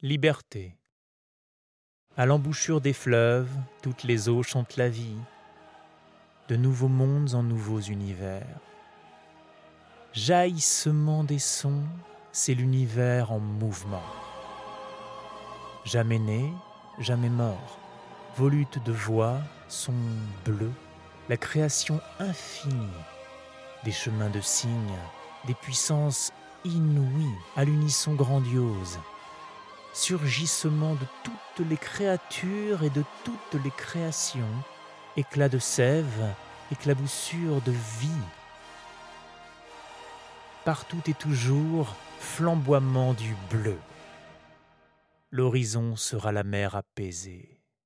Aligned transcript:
Liberté. 0.00 0.78
À 2.16 2.24
l'embouchure 2.24 2.80
des 2.80 2.92
fleuves, 2.92 3.50
toutes 3.82 4.04
les 4.04 4.28
eaux 4.28 4.44
chantent 4.44 4.76
la 4.76 4.88
vie, 4.88 5.18
de 6.46 6.54
nouveaux 6.54 6.86
mondes 6.86 7.34
en 7.34 7.42
nouveaux 7.42 7.80
univers. 7.80 8.46
Jaillissement 10.12 11.24
des 11.24 11.40
sons, 11.40 11.82
c'est 12.30 12.54
l'univers 12.54 13.32
en 13.32 13.40
mouvement. 13.40 14.04
Jamais 15.84 16.20
né, 16.20 16.48
jamais 17.00 17.28
mort, 17.28 17.80
volutes 18.36 18.80
de 18.84 18.92
voix, 18.92 19.40
sont 19.66 19.92
bleus, 20.44 20.70
la 21.28 21.36
création 21.36 22.00
infinie, 22.20 22.86
des 23.82 23.90
chemins 23.90 24.30
de 24.30 24.40
signes, 24.40 25.00
des 25.48 25.54
puissances 25.54 26.32
inouïes 26.64 27.34
à 27.56 27.64
l'unisson 27.64 28.14
grandiose, 28.14 29.00
surgissement 29.98 30.94
de 30.94 31.06
toutes 31.24 31.66
les 31.68 31.76
créatures 31.76 32.84
et 32.84 32.90
de 32.90 33.02
toutes 33.24 33.62
les 33.64 33.70
créations, 33.70 34.54
éclat 35.16 35.48
de 35.48 35.58
sève, 35.58 36.34
éclaboussure 36.70 37.60
de 37.62 37.72
vie. 37.72 38.24
Partout 40.64 41.02
et 41.08 41.14
toujours, 41.14 41.96
flamboiement 42.20 43.12
du 43.12 43.34
bleu. 43.50 43.78
L'horizon 45.32 45.96
sera 45.96 46.30
la 46.30 46.44
mer 46.44 46.76
apaisée. 46.76 47.57